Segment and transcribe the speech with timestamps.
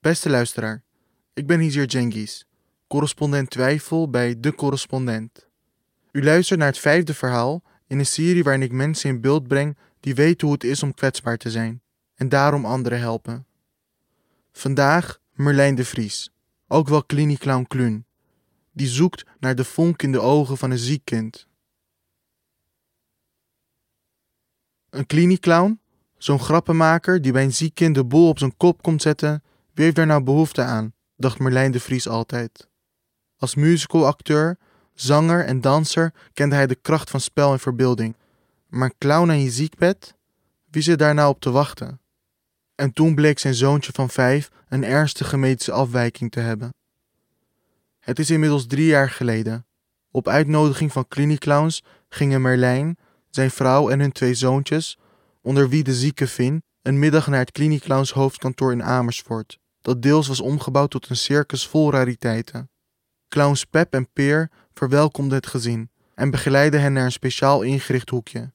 [0.00, 0.82] Beste luisteraar,
[1.34, 2.46] ik ben Hizir Jengis,
[2.86, 5.48] correspondent twijfel bij De Correspondent.
[6.12, 9.76] U luistert naar het vijfde verhaal in een serie waarin ik mensen in beeld breng
[10.00, 11.82] die weten hoe het is om kwetsbaar te zijn
[12.14, 13.46] en daarom anderen helpen.
[14.52, 16.30] Vandaag Merlijn de Vries,
[16.68, 18.04] ook wel Clown Kluun,
[18.72, 21.46] die zoekt naar de vonk in de ogen van een ziek kind.
[24.90, 25.80] Een klinieclown?
[26.18, 29.42] Zo'n grappenmaker die bij een ziek kind de boel op zijn kop komt zetten,
[29.80, 30.92] wie heeft daar nou behoefte aan?
[31.16, 32.68] dacht Merlijn de Vries altijd.
[33.36, 34.58] Als musicalacteur,
[34.94, 38.16] zanger en danser kende hij de kracht van spel en verbeelding.
[38.66, 40.14] Maar clown aan je ziekbed?
[40.70, 42.00] Wie zit daar nou op te wachten?
[42.74, 46.74] En toen bleek zijn zoontje van vijf een ernstige medische afwijking te hebben.
[47.98, 49.66] Het is inmiddels drie jaar geleden.
[50.10, 52.96] Op uitnodiging van klinieclowns gingen Merlijn,
[53.30, 54.98] zijn vrouw en hun twee zoontjes,
[55.42, 60.28] onder wie de zieke Vin, een middag naar het klinieclowns hoofdkantoor in Amersfoort, dat deels
[60.28, 62.70] was omgebouwd tot een circus vol rariteiten.
[63.28, 68.52] Clowns Pep en Peer verwelkomden het gezin en begeleidden hen naar een speciaal ingericht hoekje.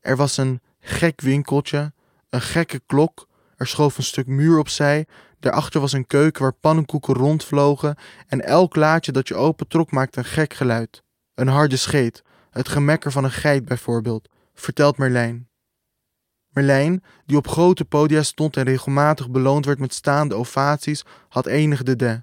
[0.00, 1.92] Er was een gek winkeltje,
[2.30, 5.06] een gekke klok, er schoof een stuk muur opzij,
[5.40, 7.96] daarachter was een keuken waar pannenkoeken rondvlogen
[8.26, 11.02] en elk laadje dat je opentrok maakte een gek geluid.
[11.34, 15.47] Een harde scheet, het gemekker van een geit bijvoorbeeld, vertelt Merlijn.
[16.58, 21.82] Merlijn, die op grote podia stond en regelmatig beloond werd met staande ovaties, had enig
[21.82, 22.22] de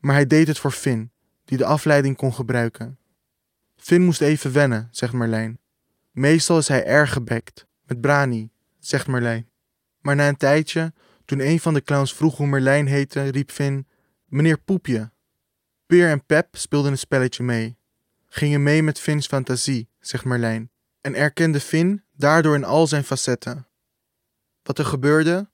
[0.00, 1.10] Maar hij deed het voor Finn,
[1.44, 2.98] die de afleiding kon gebruiken.
[3.76, 5.58] Finn moest even wennen, zegt Merlijn.
[6.10, 9.48] Meestal is hij erg gebekt, met Brani, zegt Merlijn.
[10.00, 10.92] Maar na een tijdje,
[11.24, 13.86] toen een van de clowns vroeg hoe Merlijn heette, riep Finn:
[14.24, 15.10] Meneer Poepje.
[15.86, 17.78] Peer en Pep speelden een spelletje mee.
[18.26, 20.70] Gingen mee met Finns fantasie, zegt Merlijn.
[21.00, 23.67] En erkende Finn daardoor in al zijn facetten.
[24.68, 25.50] Wat er gebeurde?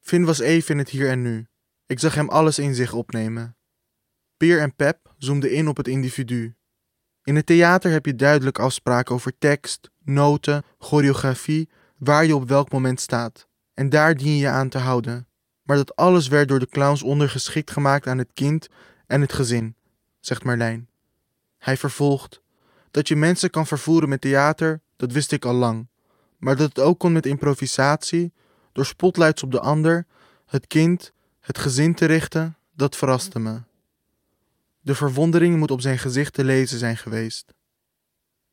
[0.00, 1.46] Finn was even in het hier en nu.
[1.86, 3.56] Ik zag hem alles in zich opnemen.
[4.36, 6.56] Peer en Pep zoomden in op het individu.
[7.22, 12.72] In het theater heb je duidelijk afspraken over tekst, noten, choreografie, waar je op welk
[12.72, 13.48] moment staat.
[13.74, 15.28] En daar dien je aan te houden.
[15.62, 18.68] Maar dat alles werd door de clowns ondergeschikt gemaakt aan het kind
[19.06, 19.76] en het gezin,
[20.20, 20.88] zegt Merlijn.
[21.58, 22.42] Hij vervolgt:
[22.90, 25.88] Dat je mensen kan vervoeren met theater, dat wist ik al lang.
[26.38, 28.32] Maar dat het ook kon met improvisatie,
[28.72, 30.06] door spotlights op de ander,
[30.46, 33.62] het kind, het gezin te richten, dat verraste me.
[34.80, 37.54] De verwondering moet op zijn gezicht te lezen zijn geweest.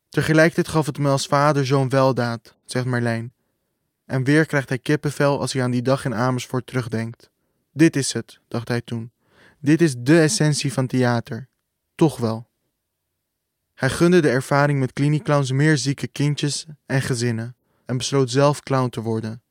[0.09, 3.33] Tegelijkertijd gaf het me als vader zo'n weldaad, zegt Marlijn.
[4.05, 7.29] En weer krijgt hij kippenvel als hij aan die dag in Amersfoort terugdenkt.
[7.73, 9.11] Dit is het, dacht hij toen.
[9.59, 11.47] Dit is de essentie van theater.
[11.95, 12.47] Toch wel.
[13.73, 18.89] Hij gunde de ervaring met klinieclowns meer zieke kindjes en gezinnen en besloot zelf clown
[18.89, 19.41] te worden.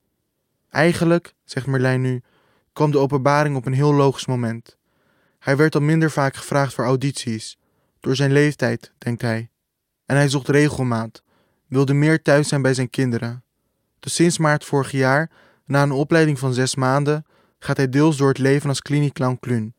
[0.70, 2.22] Eigenlijk, zegt Merlijn nu,
[2.72, 4.76] kwam de openbaring op een heel logisch moment.
[5.38, 7.58] Hij werd al minder vaak gevraagd voor audities,
[8.00, 9.50] door zijn leeftijd, denkt hij.
[10.06, 11.22] En hij zocht regelmaat,
[11.66, 13.42] wilde meer thuis zijn bij zijn kinderen.
[14.00, 15.30] Dus sinds maart vorig jaar,
[15.64, 17.26] na een opleiding van zes maanden,
[17.58, 19.74] gaat hij deels door het leven als klinieclown Kluun.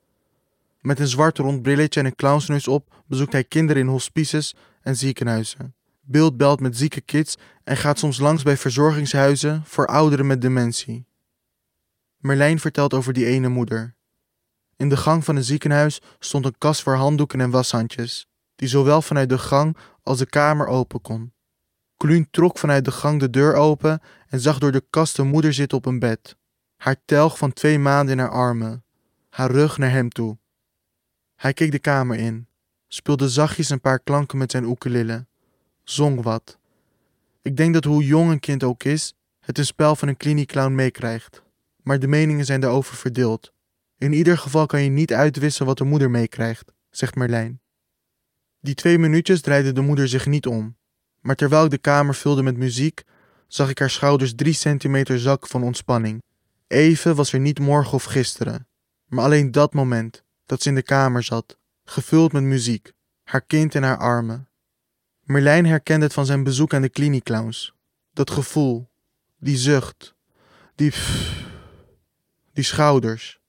[0.82, 4.96] Met een zwart rond brilletje en een clownsneus op bezoekt hij kinderen in hospices en
[4.96, 5.74] ziekenhuizen.
[6.12, 11.06] Beeld belt met zieke kids en gaat soms langs bij verzorgingshuizen voor ouderen met dementie.
[12.18, 13.96] Merlijn vertelt over die ene moeder.
[14.76, 19.02] In de gang van een ziekenhuis stond een kast voor handdoeken en washandjes, die zowel
[19.02, 21.34] vanuit de gang als de kamer open kon.
[21.98, 25.54] Kluun trok vanuit de gang de deur open en zag door de kast een moeder
[25.54, 26.38] zitten op een bed,
[26.78, 28.84] haar telg van twee maanden in haar armen,
[29.30, 30.38] haar rug naar hem toe.
[31.36, 32.48] Hij keek de kamer in,
[32.88, 35.28] speelde zachtjes een paar klanken met zijn oekelille,
[35.90, 36.58] zong wat.
[37.42, 40.76] Ik denk dat hoe jong een kind ook is, het een spel van een klinieclown
[40.76, 41.44] meekrijgt.
[41.84, 43.54] Maar de meningen zijn daarover verdeeld.
[43.98, 47.62] In ieder geval kan je niet uitwissen wat de moeder meekrijgt, zegt Merlijn.
[48.60, 50.78] Die twee minuutjes draaide de moeder zich niet om.
[51.20, 53.04] Maar terwijl ik de kamer vulde met muziek,
[53.48, 56.24] zag ik haar schouders drie centimeter zak van ontspanning.
[56.68, 58.68] Even was er niet morgen of gisteren,
[59.06, 62.92] maar alleen dat moment dat ze in de kamer zat, gevuld met muziek,
[63.24, 64.49] haar kind in haar armen.
[65.30, 67.74] Merlijn herkende het van zijn bezoek aan de klinieclowns.
[68.14, 68.90] Dat gevoel,
[69.38, 70.16] die zucht,
[70.76, 70.94] die
[72.54, 73.40] die schouders.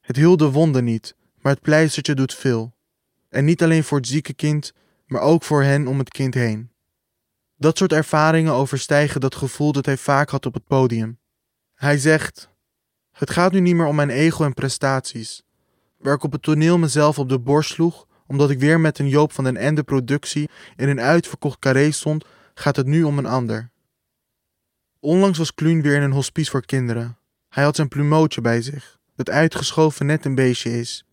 [0.00, 2.74] Het hield de wonden niet, maar het pleistertje doet veel.
[3.28, 4.72] En niet alleen voor het zieke kind,
[5.06, 6.70] maar ook voor hen om het kind heen.
[7.56, 11.18] Dat soort ervaringen overstijgen dat gevoel dat hij vaak had op het podium.
[11.74, 12.48] Hij zegt:
[13.12, 15.42] Het gaat nu niet meer om mijn ego en prestaties.
[15.98, 19.08] Waar ik op het toneel mezelf op de borst sloeg, omdat ik weer met een
[19.08, 22.24] Joop van den Ende productie in een uitverkocht carré stond,
[22.54, 23.70] gaat het nu om een ander.
[25.00, 27.18] Onlangs was Kluun weer in een hospice voor kinderen.
[27.48, 31.06] Hij had zijn plumootje bij zich, dat uitgeschoven net een beestje is.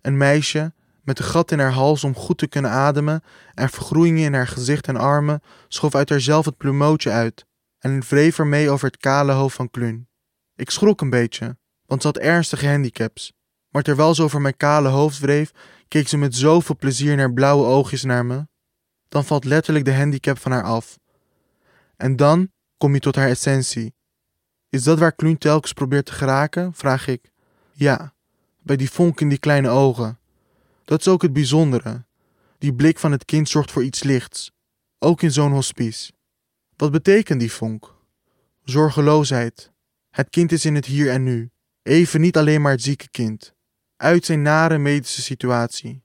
[0.00, 3.22] Een meisje met een gat in haar hals om goed te kunnen ademen
[3.54, 7.46] en vergroeingen in haar gezicht en armen schoof uit haarzelf het plumootje uit
[7.78, 10.08] en wreef ermee over het kale hoofd van Kluun.
[10.54, 11.56] Ik schrok een beetje,
[11.86, 13.32] want ze had ernstige handicaps.
[13.68, 15.50] Maar terwijl ze over mijn kale hoofd wreef,
[15.90, 18.48] keek ze met zoveel plezier naar blauwe oogjes naar me.
[19.08, 20.98] Dan valt letterlijk de handicap van haar af.
[21.96, 23.94] En dan kom je tot haar essentie.
[24.68, 26.74] Is dat waar Kluun telkens probeert te geraken?
[26.74, 27.30] vraag ik.
[27.72, 28.14] Ja,
[28.58, 30.18] bij die vonk in die kleine ogen.
[30.84, 32.04] Dat is ook het bijzondere.
[32.58, 34.52] Die blik van het kind zorgt voor iets lichts,
[34.98, 36.12] ook in zo'n hospice.
[36.76, 37.94] Wat betekent die vonk?
[38.64, 39.72] Zorgeloosheid.
[40.10, 41.50] Het kind is in het hier en nu.
[41.82, 43.54] Even niet alleen maar het zieke kind.
[44.00, 46.02] Uit zijn nare medische situatie.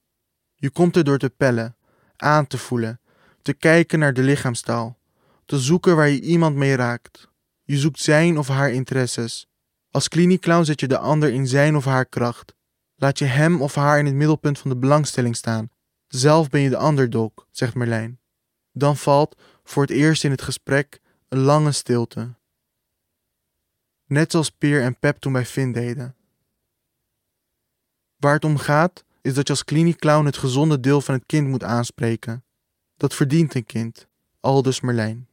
[0.56, 1.76] Je komt er door te pellen,
[2.16, 3.00] aan te voelen,
[3.42, 4.98] te kijken naar de lichaamstaal,
[5.46, 7.30] te zoeken waar je iemand mee raakt.
[7.64, 9.48] Je zoekt zijn of haar interesses.
[9.92, 12.56] Als kliniekclown zet je de ander in zijn of haar kracht.
[12.96, 15.70] Laat je hem of haar in het middelpunt van de belangstelling staan.
[16.08, 18.20] Zelf ben je de underdog, zegt Merlijn.
[18.72, 21.00] Dan valt, voor het eerst in het gesprek,
[21.30, 22.34] een lange stilte.
[24.06, 26.16] Net zoals Peer en Pep toen bij Finn deden.
[28.26, 31.48] Waar het om gaat, is dat je als kliniekclown het gezonde deel van het kind
[31.48, 32.44] moet aanspreken.
[32.98, 34.08] Dat verdient een kind,
[34.40, 35.28] aldus Merlijn.